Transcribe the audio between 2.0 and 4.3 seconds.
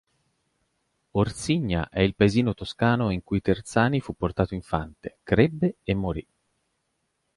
paesino toscano in cui Terzani fu